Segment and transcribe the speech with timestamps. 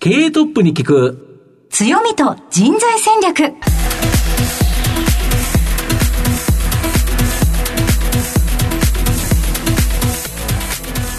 [0.00, 1.66] 経営トップに聞く。
[1.70, 3.52] 強みと人材戦略。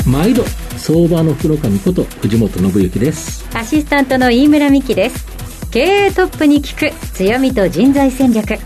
[0.10, 0.46] 毎度
[0.78, 3.46] 相場の福の神こと藤本信之です。
[3.54, 5.25] アシスタントの飯村美希です。
[5.71, 8.57] 経営トップに聞く強みと人材戦略。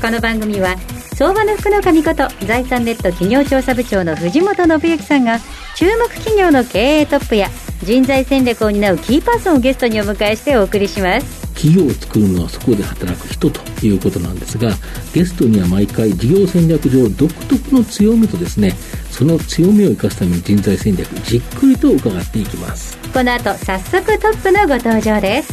[0.00, 0.74] この番組は
[1.20, 5.38] 相場の福の神こと財産ネット企業調査部長の藤本信之さんが
[5.76, 7.50] 注目企業の経営トップや
[7.82, 11.46] 人材戦略を担うキーパーソンをゲストにお迎えしてお送りします。
[11.48, 14.70] 企業を作るのはそこで働く人ということなんですが
[15.12, 18.70] ゲストには毎回事業戦略上独特の強みとですね
[19.10, 22.96] その強みを生かすための人材戦略じっくりと伺っていきます。
[23.12, 25.52] この後早速トップのご登場です。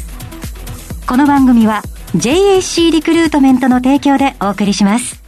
[1.05, 1.83] この番組は
[2.15, 5.26] JAC リクルートメントの提供でお送りします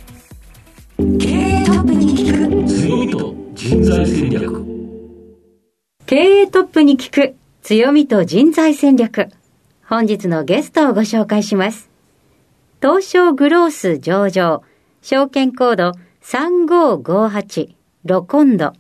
[0.99, 4.65] 経営トップに聞く強みと人材戦略。
[6.05, 9.29] 経営トップに聞く強みと人材戦略。
[9.87, 11.89] 本日のゲストをご紹介します。
[12.81, 14.61] 東証グロース上場。
[15.01, 18.73] 証券コード3558ロコンド。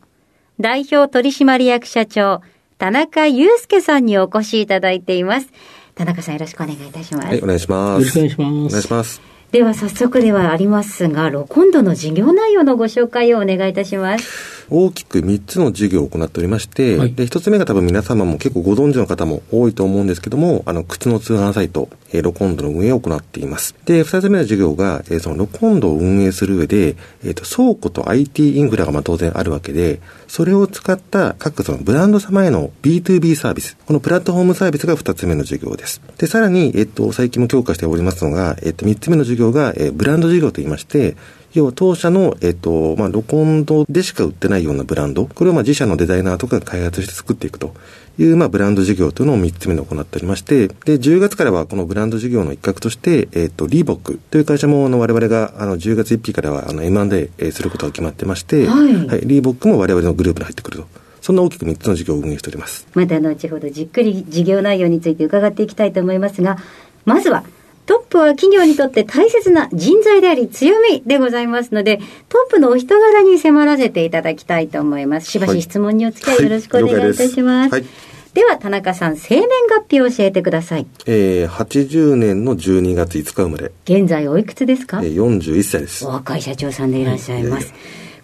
[0.59, 2.41] 代表取締役社長
[2.77, 5.47] 田中祐介さんにお越しいただいています。
[5.95, 7.27] 田中さんよろしくお願いいたします。
[7.27, 8.19] はい、お願いします。
[8.19, 8.69] よろしくお願いします。
[8.69, 9.38] お願いします。
[9.51, 14.58] では早速ではありますが、ロコンドの事業内容のご紹介をお願いいたします。
[14.69, 23.75] 大きく3つの事業を行っておりまして、はいで1つ目が多分皆様も結構ご存知の方も多いと思うんですけども、あの、靴の通販サイト、えーロコンドの運営を行っています。
[23.85, 36.01] で、2つ目の事業が、えーそのロコンドを運営する上で、えっ、と、倉庫と IT インフラがまあ当然あるわけで、それを使った各そのブランド様への B2B サービス、このプラットフォームサービスが2つ目の事業です。
[36.17, 41.17] で、さらに、えっ、と、最近も強化しておりますのが、えっ、と、3つ目の事業が、えーブランド事業といいまして、
[41.53, 47.73] 要は当社の、えっと、まあ、ロコンドでしか売ってないようなブランド、これをまあ自社のデザイナーとかが開発して作っていくと
[48.19, 59.21] いう、まあ、ブランド事業というのを3つ目に行っておりまして、で、10月からはこのブランド事業の一角として、えっと、リーボックという会社も、あの、我々が、あの、10月1日からは、あの、M&A えーすることが決まってまして、はい。
[59.25, 60.87] リーボックも我々のグループに入ってくると。
[61.21, 62.87] そんな大きく3つの事業を運営しております。
[62.93, 66.57] また後ほどじっくり事業内容について伺っていきたいと思いますが、
[67.05, 67.43] まずは、
[67.89, 71.97] トップは企業にとって大切な人材であり強みでございますので、
[72.29, 75.31] トップのお人柄に迫らせていただきたいと思います。
[75.31, 77.71] しばし質問にお付き合いよろしくお願いいたします。
[77.73, 77.89] はい了解
[78.35, 80.85] では、田中さん、生年月日を教えてください。
[81.07, 85.01] えー、80年の12月5日生まれ、現在おいくつですか？
[85.03, 86.05] えー、41歳です。
[86.05, 87.69] お若い社長さんでいらっしゃいます。
[87.69, 87.75] はい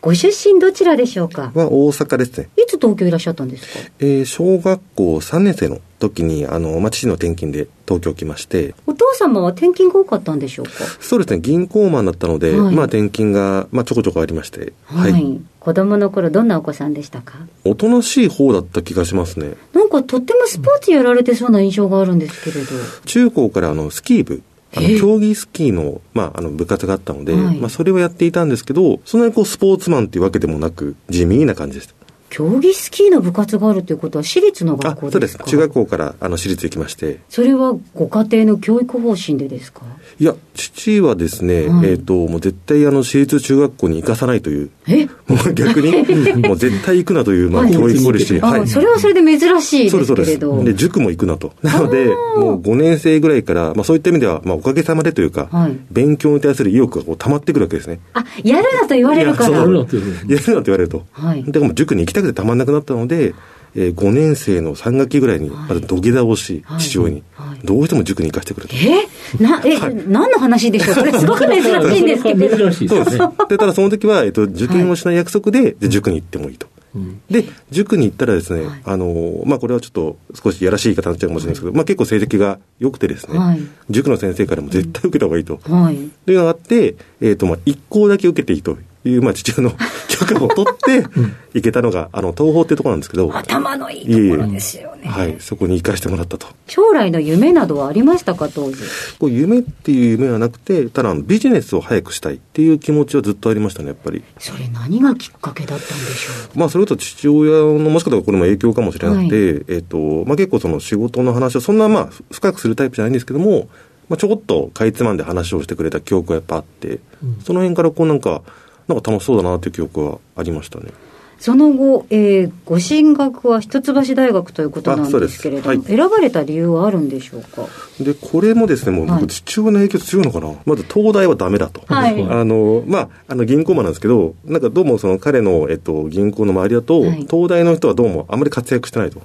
[0.02, 1.52] ご出身どちらでしょうか？
[1.56, 2.48] は大阪ですね。
[2.56, 3.90] いつ東京いらっしゃったんですか？
[4.00, 5.80] えー小学校3年生の
[6.10, 10.72] 時に、あの、まあ、父の転勤で東京来まして、お父様は転勤が多かったんでしょうか？
[11.00, 12.76] そうですね、銀行マンだったので、はい。
[12.76, 17.40] まあ、転勤が、まあ、ちょこちょこありまして、はい、子供の頃どんなお子さんでしたか？
[17.64, 19.56] おとなしい方だった気がしますね。
[19.74, 22.72] なんかとってもスポーツやられてそうな印象があるんですけれど。
[23.06, 24.42] 中高から、あの、スキー部、
[24.76, 25.00] あのええ。
[25.00, 27.58] 競技スキーの,、まあ、あの部活があったので、はい。
[27.60, 31.95] まあ、それをやっていたんですけど、そんなにこうスポーツマンっていうわけでもなく、地味な感じでした。
[32.36, 35.12] 競技スキーの部活があるということは私立のあ学校でか？
[35.14, 35.44] そうですす。
[35.46, 39.84] 中学校からあの私立行きまして、それはご家庭の教育方針でですか？
[40.20, 45.06] いや、父はですね、はいえっ、と、もう絶対あの、私立中学校に行かさないという、え？
[45.06, 45.94] もう逆に、
[46.46, 48.46] もう絶対行くなという、まあ、はい教育ポリシー。
[48.46, 50.62] あ、それはそれで珍しいそうです、けれど。
[50.62, 51.54] で、塾も行くなと。
[51.64, 52.08] なので、
[52.38, 58.00] もう5年生ぐらいから、まあそういった意味では、まあおかげさまでというか、はい勉強に対する意欲がこう溜まってくるわけですね。
[58.14, 59.60] あ、やるなと言われるから。
[59.60, 61.04] やるなって言われると。
[61.14, 63.34] はいでも塾に行きたくてたまんなくなったので、
[63.76, 66.82] えー、5年生の3学期ぐらいに、まず土下座をし、はい。
[66.82, 67.60] 父親に、はい。
[67.66, 68.76] どうしても塾に行かせてくれと。
[68.76, 69.44] え？
[69.44, 69.78] な、え、
[70.08, 70.96] 何の話でしょう？
[70.96, 72.58] これすごく珍しいんですけど。
[72.58, 73.28] 珍しいですね。
[73.50, 76.68] で、ただその時は、えっと、受験をしない約束で、で塾に行ってもいいと。
[76.96, 77.22] うん。
[77.30, 78.82] で、塾に行ったらですね、はい。
[78.86, 83.60] あの、まあ、これはちょっと少しやらしい言い方になっちゃうかもしれないですけど、まあ、結構成績が良くてですね、はい。
[83.90, 85.60] 塾の先生からも絶対受けた方がいいと。
[85.70, 85.98] はい。
[86.26, 88.78] というのがあって、えっ、と、まあ、一校だけ受けていいと
[89.10, 89.76] いう、まあ、父親の
[90.08, 91.06] 許可を取って、
[91.54, 95.08] 行けたのが、あの、東宝っていうところなんですけど、頭のいいところですよね。
[95.08, 96.48] はい、そこに行かしてもらったと。
[96.68, 98.78] 将来の夢などはありましたか、当時？
[99.20, 104.24] こう夢っていう夢はなくて、ただビジネスを早くしたいっていう気持ちはずっとありましたね、やっぱり。
[104.40, 113.68] それ何がきっかけだったんでしょまあ、それと父親のもしかしたらこれも影響かもしれなくて、えっ、と、まあ結構その仕事の話をそんなまあ深くするタイプじゃないんですけども、
[114.10, 117.00] まあちょこっとかいつまんで話をしてくれた記憶がやっぱあって、
[117.44, 118.42] その辺からこうなんか、
[118.88, 120.86] なんか楽しそうだなっていう記憶はありましたね。
[120.88, 120.92] う。
[121.38, 127.68] その後、えーご進学は一橋大学ということなんですけれども、あそうです選ばれた理由はあるんでしょうか？
[128.00, 130.54] で、これもですね、もうはい僕父親の影響強いのかな？
[130.66, 131.82] まず東大はダメだと。
[131.86, 139.20] はい あの、まあ、あの銀行マンなんですけど、なんかどうもその彼の、えっと、銀行の周りだと、はい東大の人はどうもあまり活躍してないと。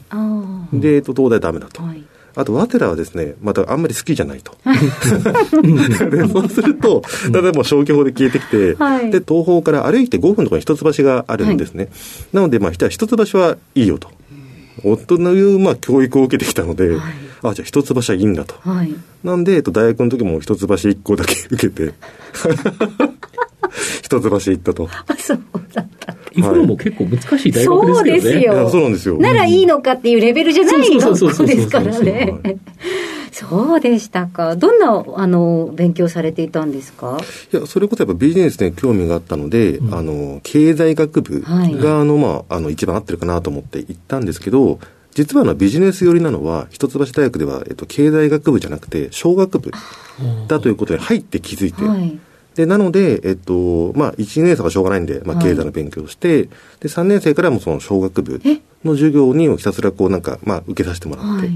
[0.72, 1.82] で、えっと、東大ダメだと。
[1.82, 2.02] はい。
[2.34, 4.56] あと、ワテラはですね、またあんまり好きじゃないと。
[6.10, 11.84] でそうすると、例えば消去法で消えてきて、はい、で、東方から歩いて5分のところに一橋があるんですね。
[11.84, 11.92] はい、
[12.32, 14.08] なので、まあ、一橋はいいよと。
[14.84, 16.98] 夫のいう、まあ、教育を受けてきたので、はい、
[17.42, 18.54] あ、じゃあ一橋はいいんだと。
[18.60, 18.94] はい、
[19.24, 21.94] なんで、えっと、大学の時も一橋一個だけ受けて、
[24.02, 24.88] 一橋行ったと。
[25.06, 25.40] あ、そう
[25.72, 26.14] だった。
[26.32, 27.90] イフロも結構難しい大学ですよね。
[27.90, 28.70] そうですよ。
[28.70, 29.18] そうなんですよ。
[29.18, 31.10] ならいいのかっていうレベルじゃないの
[31.46, 32.50] ですからね。
[33.32, 34.56] そうでしたか。
[34.56, 37.18] どんな、あの、勉強されていたんですか
[37.52, 44.78] いや、それこそやっぱビジネスに興味があったので、うん、あの、経済学部が、はい、あの、まあ、あの、一番合ってるかなと思って行ったんですけど、
[45.14, 49.72] 実はあのビジネス寄りなのは、一橋大学では、えっと、経済学部じゃなくて、商学部
[50.46, 52.18] だということで入って気づいて、はい
[52.60, 56.48] で、なので、えっと、まあ、1年生はしょうがないんで、まあ、経済の勉強をして、はい、
[56.80, 58.40] で、3年生からもその小学部
[58.84, 61.50] の授業にひたすらこう、なんか、まあ、受けさせてもらって、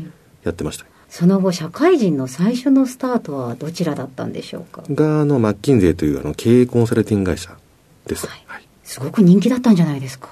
[0.44, 0.84] やってました。
[0.84, 4.82] はい、その後、社会人の最初のスタートはどちらだったんでしょうか？
[4.90, 7.54] が、あの、マッキンゼーという、あの、経営コンサルティング会社
[8.06, 8.26] です。
[8.26, 8.42] はい。
[8.46, 10.30] はい、すごく人気だったんじゃないですか？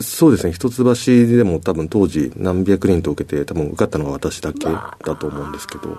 [0.00, 0.52] そうですね。
[0.52, 5.98] 一橋でも多分当時何百人と受けて、多分受かったのは私だけだと思うんですけど。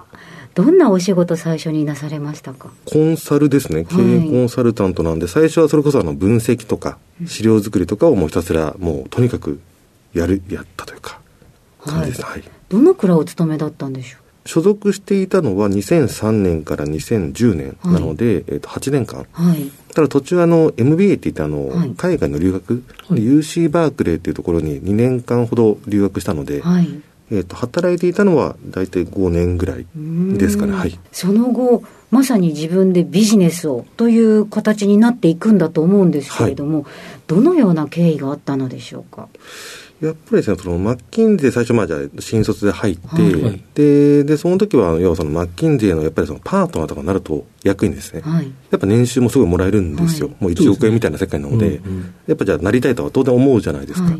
[0.55, 2.69] どんなお仕事最初になされましたか？
[2.85, 3.85] コンサルですね。
[3.85, 9.59] 経営コンサルタントなんで、最初はそれこそあの分析とか、資料作りとかをもうひたすらもうとにかく
[10.13, 11.19] やる、やったというか、
[11.85, 12.21] 感じです。
[12.21, 12.27] ね。
[12.27, 12.43] はい。
[12.69, 14.21] どのくらいお勤めだったんでしょう？
[14.47, 29.85] 所属していたのは2003年から2010年なので、はい、えー、と8年間、はい、ただ途中あの MBA って言ってあの、はい、海外の留学、はい、UC バークレーっていうところに2年間ほど留学したので、はい、えーと、働いていたのは大体5年ぐらい
[30.37, 36.93] ですかね、はい、その後まさに自分でビジネスをという形になっていくんだと思うんですけれども、はい、
[37.27, 39.27] どのような経緯があったのでしょうか？
[40.01, 50.27] やっぱりですね、そのマッキンゼー最初まあじゃ新卒で入って、はい、で、で、その時は、要はそのマッキンゼーのやっぱりそのパートナーとかになると役員ですね、はい、やっぱ年収もすごいもらえるんですよ。
[50.27, 54.15] はい、もう1億円みたいな世界なので、うんうん、やっぱじゃあなりたいとは当然思うじゃないですか。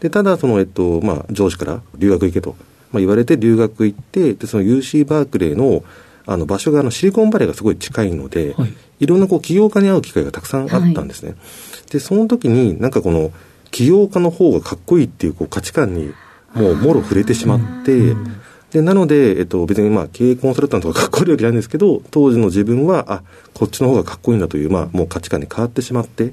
[0.00, 2.56] で、ただその、えっと、まあ上司から留学行けと。
[2.92, 5.84] まあ、言われて留学行って、で、その UC バークレーの、
[6.26, 11.30] あの場所があのシリコンバレーがすごい近いので、はい、いろんなこう起業家に会う機会がたくさんあったんですね。
[11.30, 13.32] はい、で、その時になんかこの
[13.70, 16.12] 起業家の方がかっこいいっていうこう価値観に
[16.54, 18.14] もうもろ触れてしまって、
[18.70, 23.22] で、なので、えっと、別にまあ経営コンサルタントがかっこいいわけじゃないんですけど、当時の自分は、あ、
[23.54, 26.32] こっちの方がかっこいいんだという、まあもう価値観に変わってしまって、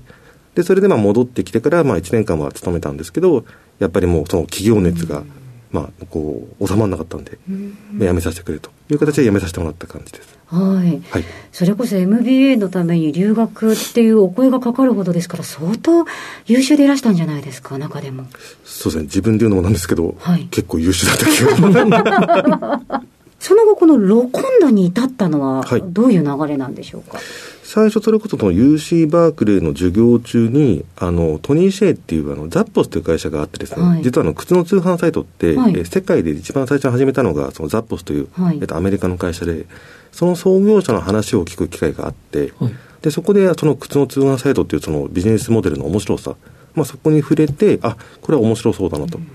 [0.55, 3.45] で、それでまあ戻ってきてから、まあ1年間は勤めたんですけど、
[3.79, 5.23] やっぱりもうその企業熱が、
[5.71, 10.37] まあ、こう収まらなかったんで、うん、辞めさせてくれという形で辞めさせてもらった感じです。
[10.47, 16.05] はい、はい、それこそ MBA のために留学っていうお声がかかるほどですから、相当
[16.45, 18.27] 優秀でいらしたんじゃないですか、中でも。
[18.63, 23.01] そうですね、自分で言うのもなんですけど、はい、結構優秀だった気が。
[23.39, 27.19] その後、このロコンドに至ったのは、どういう流れなんでしょうか？
[27.67, 39.65] 最初それこそその UC バークレーの授業中に、あの、トニー・シェイっていうあの、ザッポスという会社があってですね、はい、実はあの、靴の通販サイトって、はい、え世界で一番最初に始めたのが、そのザッポスという、はい、えっと、アメリカの会社で、
[40.13, 42.53] その創業者の話を聞く機会があって、
[43.01, 46.37] で、そこでその靴の通販サイトっていうそのビジネスモデルの面白さ、
[46.73, 49.17] まあ、そこに触れて、あ、これは面白そうだなと。
[49.17, 49.27] うん。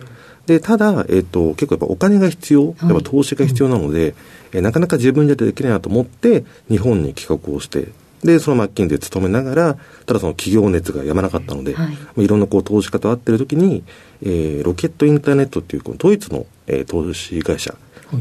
[0.47, 4.15] で、ただ、えっ、と、結構やっぱお金が必要、やっぱ投資が必要なので、はい、
[4.53, 7.89] えなかなか自分じゃできないなと思って、日本に企画をして、
[8.23, 9.75] で、そのマッキンで勤めながら、
[10.07, 13.83] ただその企業熱がやまなかったので、はい、いろんなこう投資家と会ってる時に、
[14.23, 17.75] えー、ロケットインターネットっていうこのドイツの、えー、投資会社、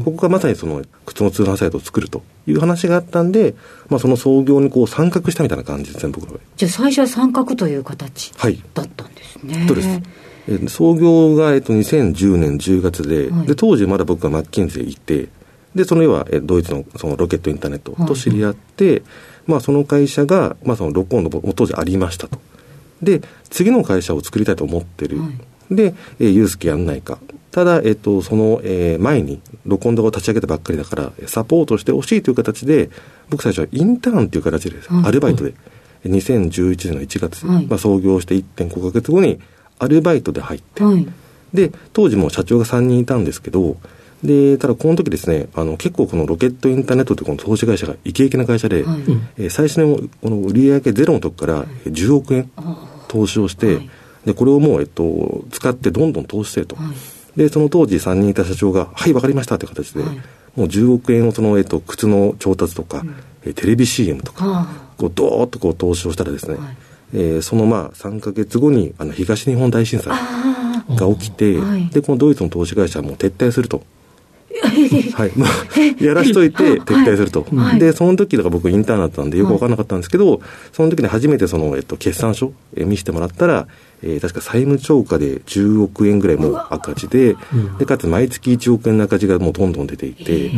[0.04, 3.54] ここがまさにその靴の通販サイトを作るという話があったんで、
[3.88, 6.40] まあ、その創業にこう参画したみたいな感じですね、僕は。
[6.56, 8.32] じゃあ最初は参画という形
[8.74, 9.58] だったんですね。
[9.58, 9.88] はい、そうです。
[10.48, 15.28] えー、創業が、えっと、2010年10月ではい、で、当時まだ僕がマッキンゼ行って、
[15.74, 19.02] で、その要は、えドイツのそのロケットインターネットと知り合って、はい
[19.46, 22.38] まあ、その会社が、まあ、その録音の当時ありましたと。
[23.02, 25.20] で、次の会社を作りたいと思ってる。
[25.20, 25.28] は
[25.70, 27.18] い、で、えー、ユースケやんないか。
[27.50, 32.88] ただ、えっ、と、その、えー、前に、録音動画を立ち上げたばっかりだから、サポートしてほしいという形で、
[33.28, 35.52] 僕最初はインターンという形で、はい、アルバイトで、
[36.06, 39.38] 2011年の1月、はい、まあ、創業して1.5か月後に、
[39.78, 40.82] アルバイトで入って、
[41.52, 43.76] で、当時も社長が3人いたんですけど、
[44.22, 49.00] で、ただこの時ですね、あの結構このロケットインターネットというこの投資会社がイケイケな会社で、はい、
[49.38, 52.50] えー、最初のこの売上ゼロの時から10億円
[53.08, 53.90] 投資をして、はい、
[54.26, 56.76] で、これをもう、えっと、使ってどんどん投資してと。
[56.76, 56.82] は
[57.36, 60.04] い、で、その当時3人いた社長が、はい、わかりましたという形で、
[60.54, 63.14] もう10億円をその、えっと、靴の調達とか、うん、
[63.44, 66.58] えテレビ CM とか、こう、どーっとこう投資をしたらですね、
[67.12, 70.16] えー、そのまあ3か月後にあの東日本大震災
[70.96, 71.54] が起きて、
[71.90, 73.82] で、このドイツの投資会社はもう撤退すると。
[75.14, 75.32] はい。
[75.36, 75.50] まあ、
[76.04, 77.46] やらしといて撤退すると。
[77.54, 77.78] はい。
[77.80, 80.40] で、その時だから僕インターンだったんでよくわからなかったんですけど、
[80.72, 83.66] その時に初めてその、えっと、決算書、えー見せてもらったら、
[84.02, 87.36] えー確か債務超過で10億円ぐらいもう赤字で、
[87.78, 90.50] で、かつ毎月1億円の赤字がもうどんどん出ていて、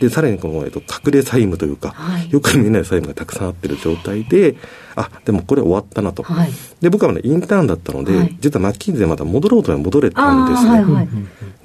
[0.00, 2.30] で、さらにこの、えっと、隠れ債務というか、はい。
[2.30, 4.56] よく見えない債務がたくさんあってる状態で、
[4.94, 6.22] あ、でもこれ終わったなと。
[6.22, 6.50] はい。
[6.80, 8.36] で、僕はまだインターンだったので、はい。
[8.40, 10.70] 実はマッキンゼーまだ戻ろうとは戻れたんですね。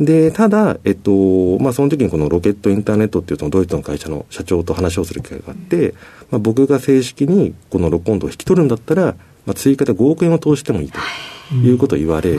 [0.02, 0.30] はいはい。
[0.30, 5.94] で、ただ、えっと、まあ、その時にこのロケットインターネットっていうそのドイツの会社の社長と話をする機会があって、
[6.30, 9.16] まあ、僕が正式にこのロコンドを引き取るんだったら、
[9.46, 12.38] まあ、追加で5億円を投じてもいいということを言われ、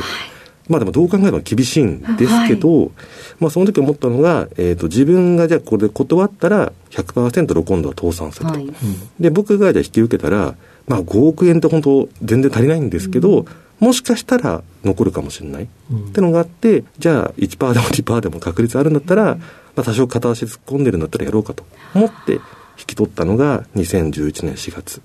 [0.69, 2.93] まあでもどう考えても厳しいんですけど、
[3.41, 8.53] まあその時思ったのが、えっ、と、自分がじゃあこれで断ったら100%ロコンドは倒産すると。
[8.55, 8.73] はい。
[9.19, 10.55] で、僕がじゃあ引き受けたら、
[10.87, 13.45] まあ5億円って本当全然足りないんですけど、
[13.83, 15.69] もしかしたら残るかもしれない、っ
[16.13, 19.41] てのがあって、じゃあ1%でも2%でも確率あるんだったら、ま
[19.79, 22.41] あ多少片足突っ込んでるんだったらやろうかと思って引
[22.87, 25.03] き取ったのが2011年4月。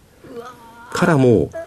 [0.92, 1.67] からもう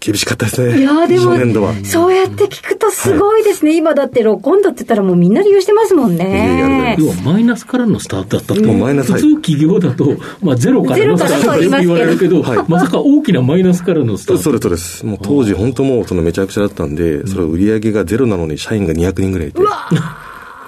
[0.00, 0.80] 厳しかったですね。
[0.80, 1.74] いやーでも初年度は。
[1.84, 3.76] そうやって聞くとすごいですね。
[3.76, 7.04] 今だってロコンドって言ったらもうみんな利用してますもんねま。
[7.04, 8.62] 要はマイナスからのスタートだったと。
[8.62, 14.42] もうマイナス普通企業だと、まあゼロからのスタートとよく言われるけど、はいまさか大きなマイナスからのスタート。
[14.42, 15.06] そうです、そうです。
[15.06, 19.60] もう当時本当もうそのめちゃくちゃだったんで、それ売り上げがゼロなのに社員が200人ぐらいいて。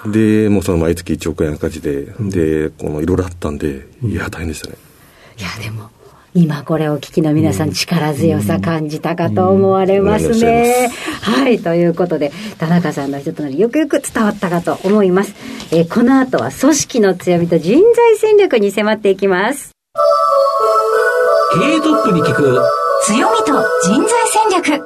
[0.06, 4.76] で、もうその毎月1億円赤字で、で、このいろいろあったんで、いや、大変でしたね。
[5.38, 5.90] いやでも
[6.40, 10.88] 今これをお聞きの皆さん力強さ感じたかと思われますうんね。
[11.20, 15.34] はいということで田中さんの人となりよくよく伝わったかと思います。
[15.72, 19.72] えーこの後は組織の強みと人材戦略に迫っていきます。
[21.54, 22.62] 経営トップに聞く。
[23.06, 23.52] 強みと
[23.82, 24.84] 人材戦略。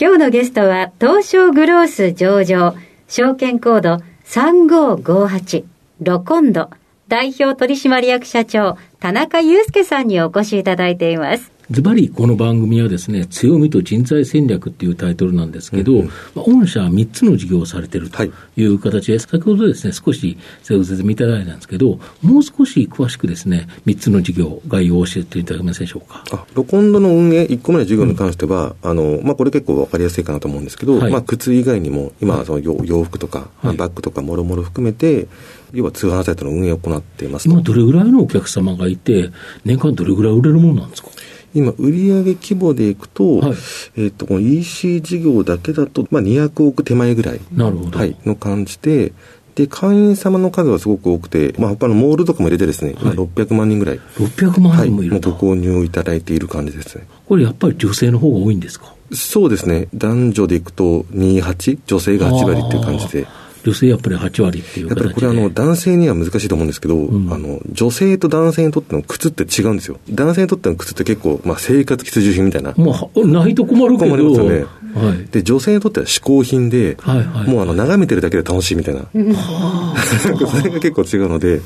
[0.00, 2.74] 今日のゲストは東証グロース上場
[3.06, 5.64] 証券コード3558
[6.00, 6.70] ロコンド
[7.08, 11.57] 代表取締役社長田中祐介さんにお越しいただいています。
[11.70, 18.32] ズバリこの番組はですね、強みと人材戦略っていうタイトルなんですけど、まあ、御社は3つの事業をされているとはい。
[18.56, 20.38] いう形で、先ほどですね、少し
[20.70, 26.24] ご説明いただいたんですけど、もう少し詳しくですね、3つの事業概要を教えていただけますでしょうか。
[26.32, 31.12] あロコンドの運営、1個目の事業に関しては、あの、まあ、これ結構わかりやすいかなと思うんですけど、はい。
[31.12, 33.76] まあ、靴以外にも、今はその洋洋服とか、はい。
[33.76, 35.28] バッグとかもろもろ含めて、
[35.74, 37.50] 要は通販サイトの運営を行っていますと。
[37.50, 39.30] 今どれぐらいのお客様がいて、
[39.66, 41.10] 年間どれぐらい売れるものなんですか？
[41.54, 43.54] 今、売上規模でいくと、はい
[43.96, 47.98] えっ、と、この EC 事業だけだと、まあ、200億手前ぐらい、なるほど。
[47.98, 49.12] はい、の感じで、
[49.54, 55.30] で、会員様の数はすごく多くて、まあ、他のモールとかも入れてですね、今はい600万人ぐらい、600万はい、人もいると。
[55.30, 57.06] もうご購入いただいている感じですね。
[57.26, 58.94] これやっぱり女性の方が多いんですか？
[59.12, 63.26] そうですね、男女でいくと28、女性が8割っていう感じで。
[63.68, 65.04] 女性やっぱり8割っていうやっぱ。
[65.04, 69.98] りこれあの男性には難しいと思うんですけど、んあの女性と男性にとっての靴って違うんですよ。
[70.10, 72.72] 男性にとっての靴って結構、まあ、生活必需品みたいな。
[72.76, 74.10] まあ、ないと困るけど。
[74.10, 75.26] 困りますよねはい。
[75.30, 79.02] で、女性にとっては嗜好品で、はいはいもうあの眺めてるだけで楽しいみたいな。
[79.12, 81.60] それが結構違うので、やっ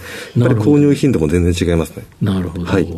[0.48, 2.04] ぱり購入頻度も全然違いますね。
[2.20, 2.64] なるほど。
[2.64, 2.92] はい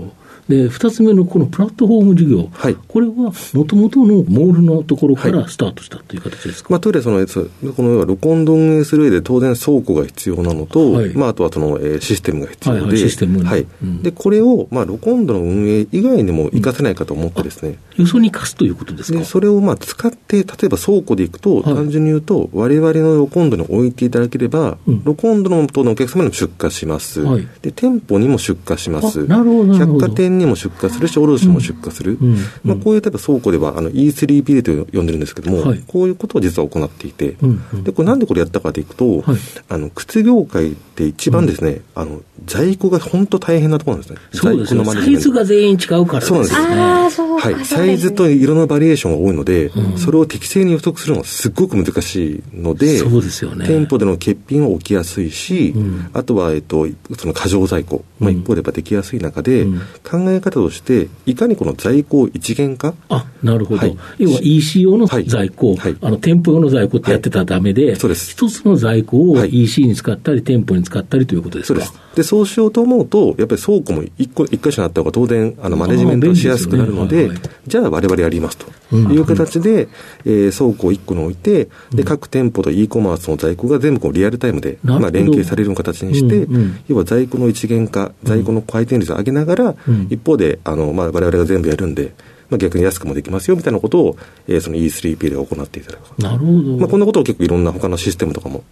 [0.48, 2.48] で、二つ目のこのプラットフォーム事業。
[2.52, 2.76] はい。
[2.88, 3.32] これはも
[3.64, 7.46] ともとのモールのところからスタートしたという形ですか、まあ、トイレその、そ
[7.76, 11.14] この要は、ロコンド運営する上で当然倉庫が必要なのと、はい。
[11.14, 13.66] まあ、あとはその、えーシステムが必要で、はいはいシステムねはい。
[13.82, 14.02] うん。
[14.02, 19.18] で、これを、まあ、ロコンドの運営以外にも活かせないかと思ってですね、よそに貸すということですか？
[19.18, 21.74] で、それをまあ使って、例えば倉庫で行くと、はい。
[21.74, 25.02] 単純に言うと、我々のロコンドに置いていただければ、うん。
[25.04, 27.48] ロコンドのお客様にも出荷します、はい。
[27.62, 29.20] で、店舗にも出荷します。
[29.20, 30.00] あなるほどなるほど。
[30.00, 32.19] 百貨店にも出荷するし、卸も出荷する。
[32.21, 32.33] うん。
[32.33, 32.38] うん。
[32.64, 35.85] まあ、こういう例えば倉庫では、あの、E3P と呼んでるんですけども、はい。
[35.87, 37.85] こういうことを実は行っていて、うんうん。
[37.85, 39.38] で、これなんでこれやったかというと、はい。
[39.69, 44.21] あの、靴業界って一番ですね、あの、在庫が本当大変なところなんですね。
[44.33, 44.85] そうですよ。
[44.85, 45.23] 在庫のマネジメント。
[45.23, 46.35] サイズが全員違うからですね。
[46.35, 46.85] そうなんですよ。
[46.85, 47.49] ああ、そうか。
[47.49, 53.67] はい、サイズと色のバリエーションが多いので、それを適正に予測するのがすっごく難しいので、そうですよね。
[53.67, 56.11] 店舗での欠品は起きやすいし、うん。
[56.12, 56.87] あとは、えっと、
[57.19, 58.38] その過剰在庫、まあ、うん。
[58.38, 59.81] 一方でやっぱできやすい中で、うん。
[60.03, 63.81] 考え方として、いかにこの在庫を一元化、あ、なるほど。
[63.81, 63.97] はい。
[64.19, 65.25] 要は EC 用のはい。
[65.25, 65.97] 在庫、はい。
[66.00, 67.95] あの店舗用の在庫ってやってたらダメで、はい。
[67.95, 69.64] 一つの在庫をはい。
[69.64, 71.81] EC に使ったり、店舗に使ったりということですか？
[71.81, 72.03] そうです。
[72.14, 77.30] で、そうしようと思うと、やっぱり倉庫も一個、一箇所になった方が当然、あの、マネジメントしやすくなるので、
[77.66, 78.66] じゃあ我々やりますと。
[78.92, 79.12] うん。
[79.12, 79.88] いう形で、
[80.25, 86.47] えー倉庫を一個に置いて、で、各店舗と e コマースの在庫が全部こうリアルタイムで、まあ、連携されるような形にして、
[86.88, 90.06] 要は在庫の一元化、在庫の回転率を上げながら、うん。
[90.11, 92.12] 一方で、あの、まあ、我々が全部やるんで、
[92.54, 96.23] まあ、逆に安くもできますよみたいなことを、えー、その E3P で行っていただく。
[96.23, 96.76] なるほど。
[96.78, 98.62] まあ、こんなことを結構いろんな他のシステムとかも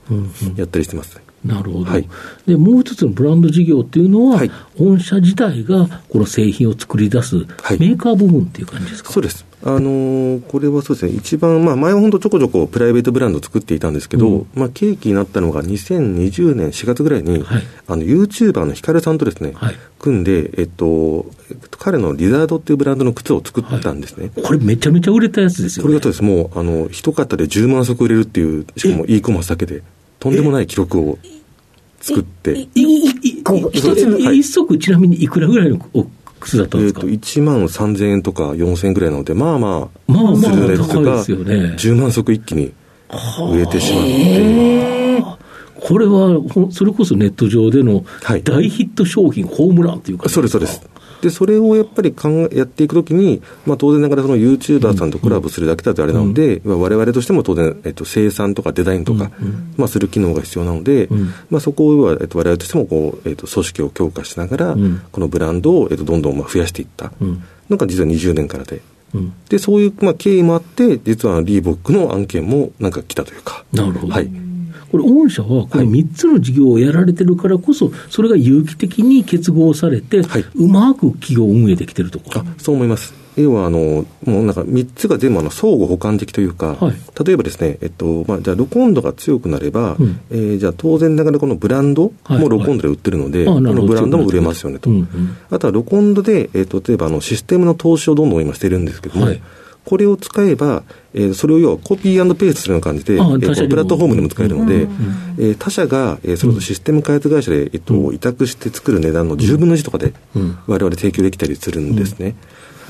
[0.56, 1.22] やったりしてます、ね。
[1.44, 2.08] うんうん、なるほど、はい、
[2.46, 9.44] で、もう一つのブランド事業っていうのは、はい、御社自体がこの製品を作り出すメーカー部分っていう感じですか、そうです。
[9.64, 21.26] あのー、これはそうですね、一番、まあ、前は本当ちょこちょこプライベートブランドを作っていたんですけど、うん、まあ、契機になったのが2020年4月ぐらいに、はい、あの、ユーチューバーのヒカルさんとですね、はい、組んで、えっと、
[21.78, 24.32] 彼のリザードっていうブランドの靴を作ったんですね。
[24.34, 25.86] はい、これめちゃめちゃ売れたやつですよね。
[25.86, 26.24] これがそうです。
[26.24, 29.82] もう、あの、一型で10万足売れるっていう、しかも e コマースだけで、
[30.18, 31.18] とんでもない記録を
[32.00, 32.68] 作って。
[34.32, 35.78] 一足ちなみにいくらぐらいの
[36.42, 41.54] 靴だったんですか、えー、と1万3000円とか4000円ぐらいなので、まあまあ、まあまあ、高いですよね。
[41.76, 42.72] 10万足一気に
[43.52, 45.02] 売れてしまって。
[45.80, 48.04] これは、それこそネット上での
[48.44, 50.88] 大ヒット商品、はい、ホームランというか、そうです、そうです。
[51.22, 59.30] で、それをやっぱり考えやっていくときに、まあ、当然ながらそのユーチューバーさんとコラボするだけだとあれなので、われわれとしても当然、えっと、生産とかデザインとか、
[59.76, 61.08] まあ、する機能が必要なので、
[61.48, 64.76] まあ、そこは、えっと、われわれとしてもこう、えっと、組織を強化しながら、
[65.12, 67.12] このブランドを、えっと、どんどんまあ増やしていった
[67.70, 68.82] のが実は20年からで。
[69.48, 73.64] で、そういう、まあ、経緯もあって、実はリーボックの案件もなんか来たというか。
[73.72, 74.12] なるほど。
[74.12, 74.51] はい。
[74.92, 82.44] これ、御社はこの3つの事業をやられてるからこそ、それが有機的に結合されて、はい、うまく企業運営できてるとか。
[82.58, 83.14] そう思います。
[83.36, 94.90] 要はあの、もうなんか3つが全部あの相互補完的というか、はい、例えばですね、えっとまあ、じゃあ、ロコンドが強くなれば、うん、えー、じゃあ当然ながらこのブランドもロコンドで売ってるので、はいはい、このブランドも売れますよねと。
[94.90, 99.40] うんうん、あとはロコンドで、えー、例えばあのシステムの投資をどんどん今してるんですけども、はい
[99.84, 100.84] これを使えば、
[101.14, 104.90] えー、それを要はコピーペーストするような感じで、えー、プラットフォームでも使えるので、うん、
[105.38, 110.14] えー、他社が、えー、それとシステム開発会社で、えっと、委託して作る値段の10分の1とかで、
[110.66, 112.36] われわれ提供できたりするんですね。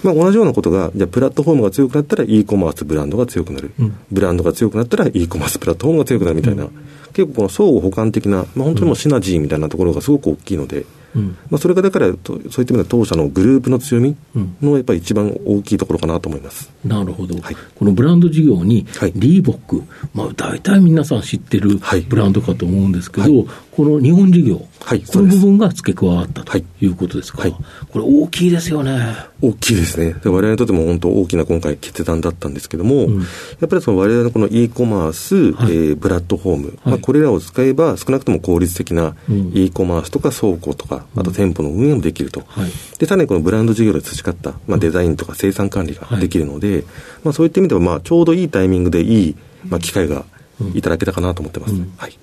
[0.03, 6.71] まあ、同じようなことが、じゃあ、プラットフォームが強くなったら、e コマースブランドが強くなる、うん、ブランドが強くなったら、e コマースプラットフォームが強くなるみたいな、うん、
[7.13, 14.17] 結構この相互補完的な、まあ、本当にもうシナジーみたいなところがすごく大きいので、うん、まあ、それがだから、そういった意味では当社のグループの強み
[14.61, 16.71] のやっぱり一番大きいところかなと思います。
[16.85, 19.83] なるほど、はい、このブランド事業に、リーボック、
[20.15, 26.87] まあ、大体皆さん知ってるブランドかと思うんですけど、はい、この日本事業、はい、この部分が付け加わったとい。
[26.87, 27.53] うことですか、はい、
[27.91, 29.17] これ、大きいですよね。
[29.41, 30.13] 大きいですね。
[30.13, 33.25] われわれにとっても本当、大きな今回、決断だったんですけども、うん、や
[33.65, 39.17] っぱりそのわれわれのこの e コマース、はい、えー、プラットフォーム、まあ、これらを使えば、少なくとも効率的な
[39.55, 42.45] e コマースとか倉庫とか、あと店舗の運営もできると、
[42.99, 46.85] でさらにこのブランド事業で培った、まあ、デザインとか生産管理ができるので、
[47.25, 50.27] まあ、そういった意味では、まあ、ちょうどいいタイミングでいい、まあ、機会が
[50.75, 51.75] いただけたかなと思ってます。
[51.75, 52.19] うん、はい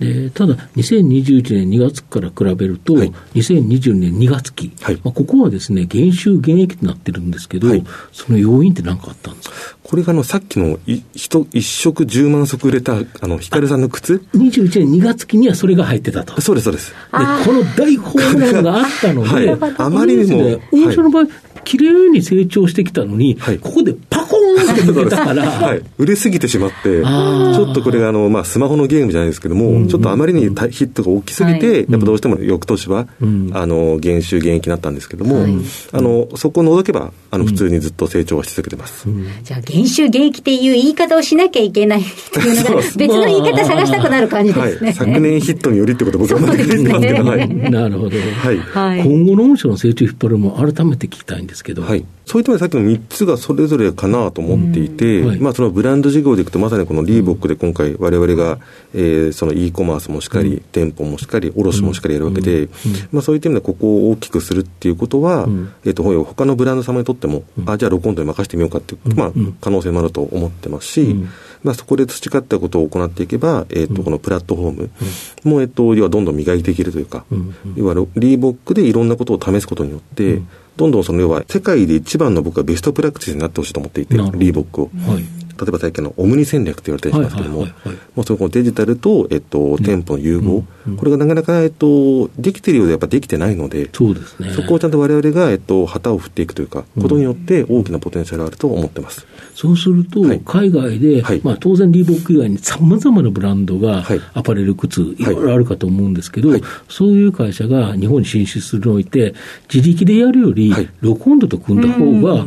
[0.00, 9.56] でただ、2021年2月から比べると、はい、2020年2月期、はい、まあ、ここはですね、減収減益となってるんですけど、はい、その要因って何かあったんですか？
[9.82, 16.40] これがあのさっきのい一一食10万足売れた、あの、ヒカルさんの靴 ?21 年2月期にはそれが入ってたと。
[16.40, 16.90] そうです、そうです。
[16.90, 16.96] で、
[17.44, 20.60] この大ホームランがあったので、はい、あまりにも。
[20.72, 21.28] 大社の場合、
[21.64, 29.76] 綺麗に成長してきたのに、はい、ここでパコーンって抜けたから、はい、売れすぎてしまって、ちょっとこれがあの、まあ、スマホのゲームじゃないですけども、うん。
[29.76, 35.52] うん、ちょっとあまりにヒットが大きすぎて、はい、やっぱどうしても翌年は、うん、あの減収減益になったんですけども、はい、
[35.92, 48.16] あのそこを除けばあの普通にずっと成長はし続けてます、うん、じゃあ減収減益っていう言い方をしなきゃいけないっていうのが別の言い方探したくなる感じですね、昨年ヒットによりってこと僕 は思ってますけど、ね、なるほど、
[48.72, 49.00] はい。
[49.00, 52.04] 今後の御社の成長引っ張るも改めて聞きたいんですけど、はい。
[52.26, 58.58] そういったさっきの3つがそれぞれかなと思っていて、はい、まあそのブランド事業でいくと、まさにこのリーボックで今回、われわれが、
[58.92, 62.70] えー、その e コマースもしっかり、うん、店舗もしっかり、卸もしっかりやるわけで、うん、
[63.12, 71.16] まあそういった意味でここを大きくするっていうことは、うん、えっ、ー、と、他のブランド様にとっても、あ、じゃあロコンドに任せてみようかっていう、まあ可能性もあると思ってますし、
[71.62, 74.90] まあ、そこで培ったことを行っていけば、えー、とこのプラットフォーム
[75.44, 77.24] も、えー、と要はどんどん磨いていけるというか、
[77.74, 80.42] 要はリーボックでいろんなことを試すことによって、
[80.76, 84.90] どんどんその要は世界で一番の僕はベストプラクティスになってほしいと思っていて、リーボックを。
[85.08, 87.66] はい例えば最近のオムニ戦略と言われたりしますけども、
[88.14, 94.50] もうそのデジタルと、えっと、店舗の融合、うん、これがなかなか、えっと、できてるようでやっぱできてないので、そうですね。
[94.52, 99.26] そこをちゃんとわれわれが、えっと、旗を振っていくというか、ことによって大きなポテンシャルがあると思ってます。
[99.54, 105.24] そうすると、はい、海外で、はい、まあ当然リーボック以外にさまざまなブランドが、アパレル靴、い。
[105.24, 106.50] ろいろあるかと思うんですけど、
[106.88, 109.34] そういう会社が日本に進出するのにおいて、
[109.72, 112.46] 自力でやるより、ロコンドと組んだ方が、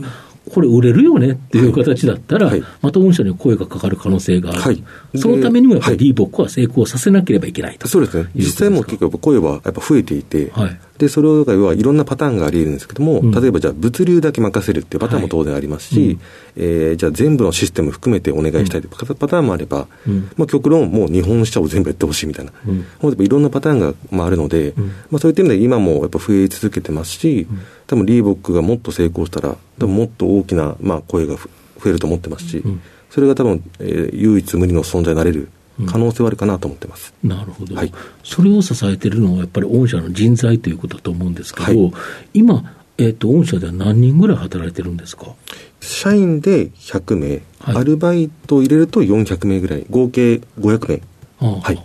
[0.49, 4.83] これ売れるよねっていう形だったら、はい、また御社に声がかかる可能性がある、はい、
[5.15, 13.31] そのためにもやっぱりリーボックは成功させなければいけないと、そうですね、実際も結構声はやっぱ増えていて、はい、で、それを、要はいろんなパターンがあり得るんですけども、うん。
[13.31, 16.07] 例えばじゃあ物流だけ任せるっていうパターンも当然ありますし、はい。
[16.09, 16.19] うん。
[16.57, 20.29] えーじゃあ全部のシステム含めてお願いしたいというパターンもあれば、うん。
[20.35, 22.77] まあ極論もう日本車を全部やってほしいみたいな、うん。
[22.79, 24.87] もうやっぱいろんなパターンが、まあ、あるので、うん。
[25.09, 27.47] まあそういった意味で今もやっぱ増え続けてますし、
[27.87, 31.49] 多分リーボックがもっと成功したら、多分もっと大きな、まあ、声がふ
[31.81, 35.49] 増えると思ってますし、んそれが多分、えー唯一無二の存在になれる
[35.87, 37.13] 可能性はあるかなと思ってます。
[37.23, 37.93] なるほど、はい。
[38.23, 41.93] それを支えてるのはやっぱり御社の人材ということだと思うんですけど、はい。
[42.33, 45.33] 今、えっと御社では何人ぐらい働いてるんですか？
[45.79, 47.77] 社員で100名、はい。
[47.77, 51.01] アルバイトを入れると400名ぐらい、合計500名。
[51.39, 51.79] ああはい。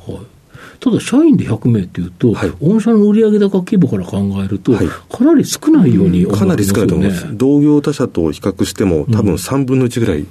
[0.81, 2.53] ただ、社員で100名っていうと、はい。
[2.61, 4.89] 御社の売上高規模から考えると、はい。
[4.89, 7.27] かなり少ないように思かなり少ないと思います。
[7.33, 10.27] 同業他社と比較しても、多分3分の1ぐらい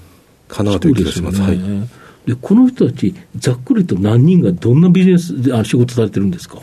[0.54, 1.42] かなという気がします。
[1.42, 1.88] はいそうですよね。
[2.26, 6.60] でこの人たち、ざっくりと何人がどんなビジネスであ仕事されてるんですか？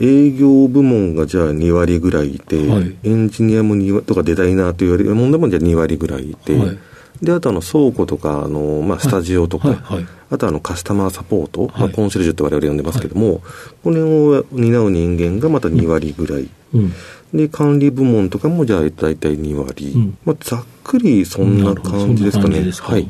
[0.00, 2.94] 営業部門がじゃあ2割ぐらいいて、はい。
[3.02, 6.78] エンジニアも2割とかデザイナーと言われるものでもじゃあ2割ぐらいいて、はい。
[7.22, 10.06] であとあの倉庫とかあの、まあ、スタジオとか、はいはい。
[10.30, 13.40] あとあのカスタマーサポート、まあ、はいコンシェルジュって我々呼んでますけども、
[13.82, 16.92] これを担う人間がまた2割ぐらい、うん
[17.32, 20.18] で管理部門とかもじゃあ大体2割、うん。
[20.24, 22.54] まあ、ざっくりそんな感じですかね。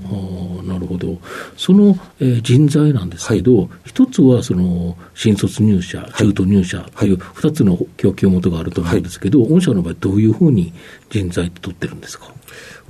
[0.03, 1.19] はなるほど。
[1.57, 10.73] その、えー人材なんですけど、一つはその新卒入社、中途入社という二つの供給元があると思うんですけど、御社の場合どういうふうに
[11.11, 12.33] 人材って取ってるんですか？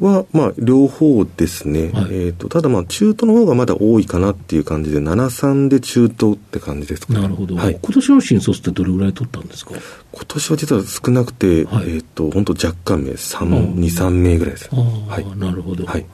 [0.00, 1.90] は、まあ、両方ですね。
[1.92, 7.20] はいえっ、と、ただまあ、中途の方がまだ多いかなっていう感じで、73で中途って感じですかね。
[7.20, 7.78] なるほど、はい。
[7.83, 9.72] 今年の新卒ってどれぐらい取ったんですか？
[10.12, 14.68] 今年は実は少なくて、はいえっ、と、本当若干名、3、うん2、3名ぐらいです。
[14.72, 15.38] ああ、はい。
[15.38, 15.85] なるほど。
[15.87, 16.07] はい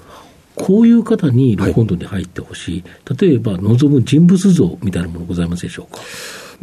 [0.56, 2.84] こういう方にロコンドに入ってほしい、
[3.18, 6.00] 例えば望む人物像みたいなものございますでしょうか？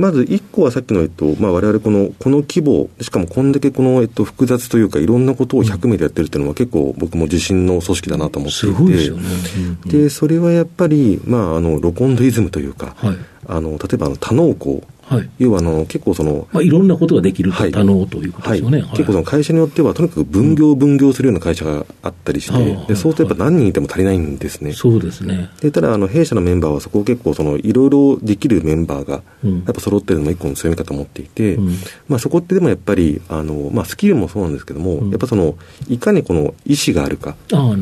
[0.02, 8.76] まず1個はさっきの、えっと、まあ、我々この、この規模、しかもこんだけこの、えっと、複雑というか、いろんなことを100名でやってるっていうのは結構僕も自信の組織だなと思っていて。
[8.76, 9.24] すごいですよね。
[9.58, 13.18] うんうんで、それはやっぱり、まあ、あの、ロコンドイズムというか、はい。
[13.48, 15.30] あの、例えばあの、多能校、はい。
[15.40, 17.72] 要はあの、結構その、まあ、いろんなことができるとはい。
[17.72, 18.82] 多能ということですよね。
[18.82, 18.90] はい。
[18.92, 24.72] 結構その会社によっては、とにかく分業分業するような会社があったりして、ああでそうするとやっぱ何人いても足りないんですね。
[24.72, 25.50] そうですね。
[25.60, 29.56] でただ、あの弊社のメンバーはそこを結構その、いろいろできるメンバーが、うん。
[29.66, 31.76] やっぱ揃ってるのも一個の強みかと思っていて、うん。
[32.08, 35.10] まあ、そこってでもやっぱり、あのまあ、スキルもそうなんですけども、うん。
[35.10, 35.58] やっぱその、
[35.90, 37.36] いかにこの意思があるか。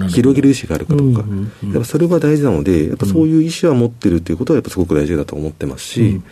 [0.10, 1.72] 広げる意思があるかとか、うんうんうん。
[1.74, 6.24] やっぱそれは大事なので、やっぱそういう意思は持ってるっていうことはやっぱすごく大事だと思ってますし、うんうん。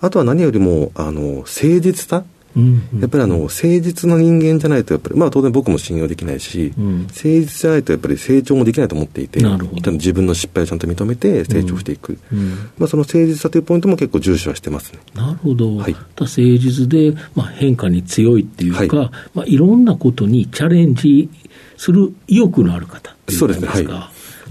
[0.00, 2.24] あとは何よりも、あの、誠実さ、
[2.56, 3.00] うんうん。
[3.00, 6.98] やっぱりあの、誠実な人間じゃないと、やっぱり、まあ当然僕も信用できないし、うん。
[7.02, 12.18] 誠実じゃないとやっぱり成長もできないと思っていて、自分の失敗をちゃんと認めて成長していく。
[12.32, 12.70] うん。
[12.78, 14.98] まあその誠実さというポイントも結構重視はしてますね。
[15.14, 15.92] なるほど、はい。
[15.92, 19.06] だ誠実で、まあ、変化に強いっていうか、はい。
[19.06, 21.28] いまあ、いろんなことにチャレンジ
[21.76, 23.68] する意欲のある方そうですね。
[23.68, 23.86] はい。
[23.86, 23.92] で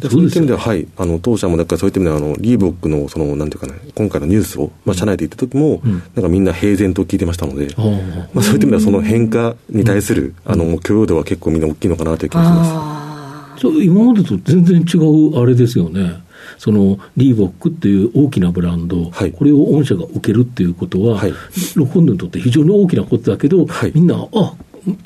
[0.08, 5.92] そういった意味では、よはい、あの当社もだからそういった意味では、あのリーボックのそのなんていうかな、今回のニュースを、まあ、社内で言った時も、うん。
[5.92, 7.86] なんかみんな平然と聞いてましたので、ああ
[8.34, 12.72] まあ、そういった意味では、その変化に対する、あの許容度は結構みんな大きいのかなという気がします。
[12.74, 16.22] あそう今までと全然違うあれですよね。
[16.58, 19.32] そのリーボックっていう大きなブランド、はい。
[19.32, 21.34] これを御社が受けるっていうことは、はい。
[21.76, 23.92] ロコンドにとって非常に大きなことだけど、はい。
[23.94, 24.54] みんな、あ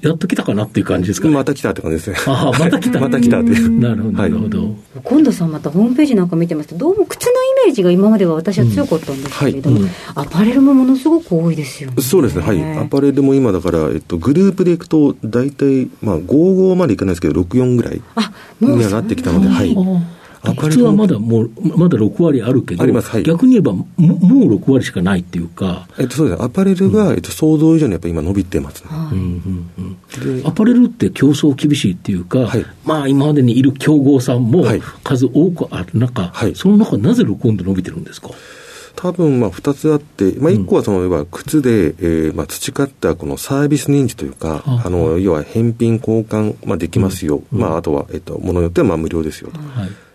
[0.01, 1.33] やっと来たかなっていう感じですかね。
[1.33, 2.17] また来たって感じですね。
[2.27, 3.79] ああ また来たまた来たっていう。
[3.79, 4.59] なるほど、なるほど。
[4.59, 12.77] ー今度さんまたホームページなんか見てますとどうも靴のイメージが今までは私は強かったんですけれども、うんはいアパレルもものすごく多いですよねそうですね、はい。
[12.77, 18.01] アパレルも今だから、えっと、グループでいくと、大体、まあ、55までいかないですけど、64ぐらい
[18.61, 19.75] にはなってきたので、はい。
[20.45, 23.23] ああ靴はまだもう、まだ6割あるけど、ありますはい。
[23.23, 26.39] 逆に言えばも、もう6割しかないっていうか、えっと、そうです。
[26.39, 28.89] ね、アパレルが、えっと、想像以上にやっぱ今伸びてますね。
[28.91, 29.15] はい。
[29.15, 30.47] うんうんうん。
[30.47, 32.65] アパレルって競争厳しいっていうか、はい。
[32.85, 34.81] まあ今までにいる競合さんもはい。
[35.03, 36.55] 数多くある中、はい。
[36.55, 38.29] その中、なぜ録音で伸びてるんですか？
[38.95, 44.83] 多分、まあ、二つあって、まあ、一個はその、要は、靴で、えーまあ、培ったこのサービス認知というか、あ。
[44.85, 47.41] あの、要は、返品交換、まあ、できますよ。
[47.51, 49.59] まあ、あとは、えっと、ものによっては、まあ、無料ですよと。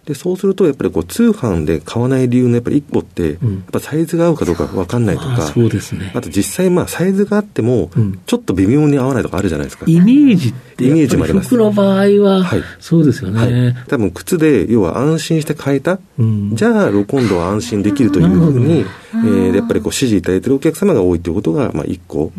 [0.08, 9.84] はいで、そうすると、やっぱりこう、通販で買わない理由のやっぱり一個って、うんやっぱサイズが合うかどうかわかんないとか、あそうですねあと実際、まあ、サイズがあってもうん、ちょっと微妙に合わないとかあるじゃないですか。
[9.86, 13.40] イメージってイメージもあります服の場合は、はいそうですよね。
[13.40, 13.74] はい。
[13.88, 15.98] 多分、靴で、要は安心して買えた。
[16.18, 22.32] うんじゃあ、ロコンドは安心できるというふうに、えーやっぱりこう、支持いただいているお客様が多いということが、まあ、一個。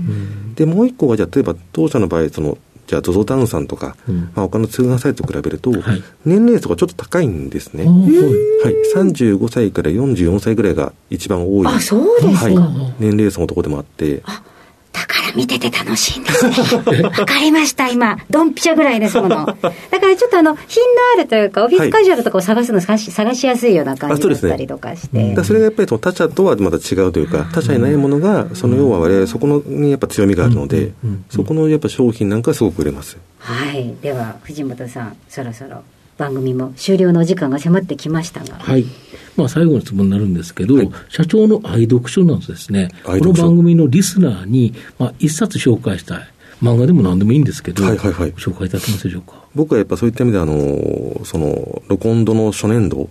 [0.56, 2.58] で、もう一個は、じゃあ、例えば、当社の場合、その、
[2.90, 7.86] じゃあ、ZOZO タウンさんとか、うんまあ、他の通販サイトと比べると、はい年齢層がちょっと高いんですね。
[7.86, 8.76] あはいはい。
[8.96, 11.68] 35歳から44歳ぐらいが一番多い。
[11.68, 12.94] あそうですか、はい。
[13.00, 14.24] 年齢層のところでもあって、
[14.92, 17.02] だからや、見てて楽しいんですね。
[17.04, 18.18] わかりました、今。
[18.30, 19.46] ドンピシャぐらいですもの。
[19.46, 25.18] だからちょっとあの、品のあるというか、オフィスカジュアルとかを探すの探し,、探しやすいような感じだったりとかして。
[25.18, 30.92] ね、それがやっぱりその他社とはまた違うというか、他社にないものが、その要は我々そこのにやっぱ強みがあるので、
[31.30, 33.18] そこのやっぱ商品なんかすごく売れます。
[33.40, 33.96] はい。
[34.02, 35.84] では、藤本さん、そろそろ
[36.20, 38.56] 番組も終了の時間が迫ってきましたが。
[38.60, 38.86] はい。
[39.38, 46.28] まあ、最後の質問になるんですけど、はい、社長の愛読書なんですね、この番組のリスナーに、まあ、一冊紹介したい。
[46.62, 49.36] 漫画でも何でもいいんですけど、はいはいはい、紹介いただけますでしょうか？
[49.56, 53.10] 僕はやっぱそういった意味であの、その、ロコンドの初年度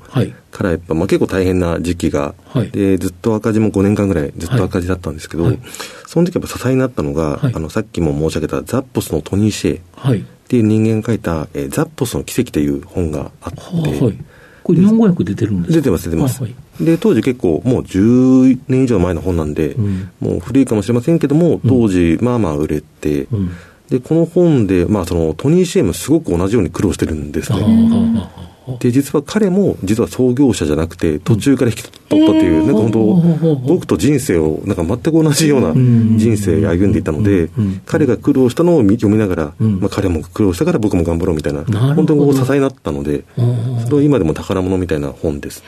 [0.50, 5.58] からやっぱ、まあ結構大変な時期が、はい、で、ずっと赤字も5年間ぐらいずっと赤字だったんですけど、はい、
[6.06, 14.18] その時やっぱ支えになったのが、はい、あの、さっきも申し上げたザッポスのトニー・シェイっていう人間が書いた、えー、ザッポスの奇跡という本があって、はい。
[14.62, 16.42] これ日本語訳出てるんです出てます、出てます。
[16.42, 23.50] はいはい、で、当時結構もう10年以上前の本なんで、うん、もう古いかもしれませんけども、当時まあまあ売れて、うん、
[23.90, 27.58] で、この本で、まあそのトニー・シェームすごく同じように苦労してるんですね。
[28.80, 33.14] で、実は彼も、実は創業者じゃなくて、途中から引き取ったっていう、なんか本当、
[33.66, 37.50] 僕と人生を、なんか全く同じような人生歩んでいたので、
[37.86, 43.24] 彼が苦労したのを読みながら、まあ彼も苦労したから僕も頑張ろうみたいな、本当に支えになったので、
[43.84, 45.62] それは今でも宝物みたいな本です、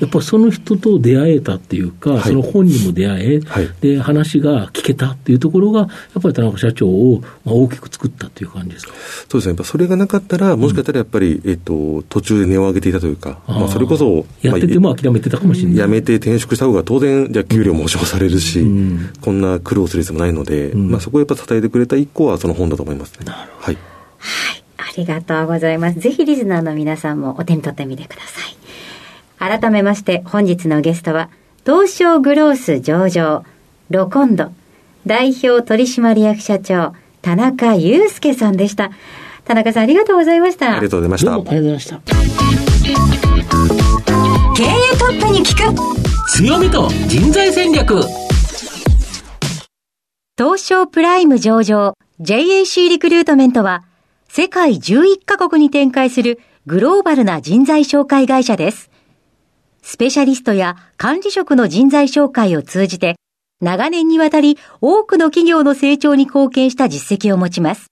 [0.00, 3.40] やっぱその人と出会えたっていうか、その本にも出会え、
[3.80, 5.86] で、話が聞けたっていうところが、や
[6.18, 8.92] っぱり田中社長を大きく作ったっていう感じですか？
[9.28, 11.72] そうですね、やっぱそれがなかったら、もしかしたらやっぱり、えっと、
[12.08, 15.76] 途中で値を上げていたというか、まあ、それこそ、やってても諦めてたかもしれない。
[15.78, 23.26] やめて転職した方が当然、じゃ給料も保証されるし、うん、こんな苦労する必要もないので、うん、まあ、そこをやっぱ支えてくれた一個はその本だと思いますね。
[23.26, 23.64] なるほど。
[23.66, 23.78] はい。
[24.18, 24.62] はい。
[24.78, 26.00] ありがとうございます。
[26.00, 29.58] ぜひリスナーの皆さんもお手に取ってみてください。
[29.60, 31.30] 改めまして本日のゲストは、
[31.64, 33.44] 東証グロース上場、
[33.90, 34.52] ロコンド、
[35.06, 38.90] 代表取締役社長、田中祐介さんでした。
[39.44, 40.76] 田中さんありがとうございました。
[40.76, 41.34] ありがとうございました。
[41.34, 42.00] ありがとうございました。
[44.54, 44.66] 経営
[44.98, 48.00] トップに聞く強みと人材戦略
[50.36, 53.84] 東証プライム上場 JAC リクルートメントは
[54.28, 58.90] 世界11カ国に展開するグローバルな人材紹介会社です。
[59.82, 63.16] スペシャリストや管理職の人材紹介を通じて
[63.60, 67.91] 長年にわたり多くの企業の成長に貢献した実績を持ちます。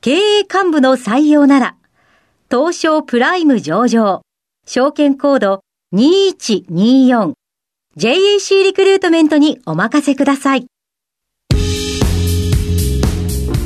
[0.00, 1.76] 経営幹部の採用なら、
[2.48, 4.22] 東証プライム上場、
[4.64, 7.32] 証券コード2124、
[7.96, 10.66] JAC リクルートメントにお任せください。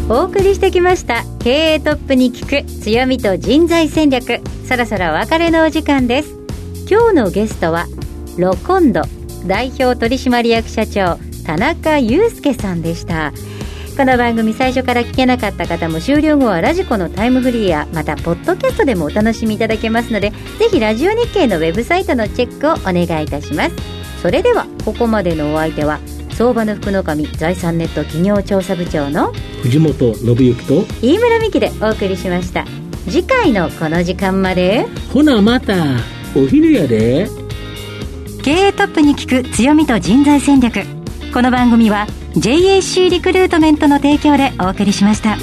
[0.09, 4.41] お送りしてきました経営トップに聞く強みと人材戦略。
[4.67, 6.35] そろそろお別れのお時間です。
[6.91, 7.87] 今日のゲストは
[8.39, 9.03] ロコンド
[9.47, 13.33] 代表取締役社長田中祐介さんでした。
[13.95, 23.77] この番組最初から聞けなかった方も終了後はラジコのタイムフリーやまたポッドキャストでもお楽しみいただけますのでぜひラジオ日経のウェブサイトのチェックをお願いいたします。
[24.23, 26.01] それではここまでのお相手は
[26.31, 32.65] 相場の福の神財産ネット企業調査部長の藤本信之と飯村美希でお送りしました。
[33.05, 35.75] 次回のこの時間までほなまた
[36.35, 37.29] お昼やで。
[38.43, 40.81] 経営トップに聞く強みと人材戦略。
[41.33, 45.37] この番組は JAC リクルートメントの提供でお送りしました。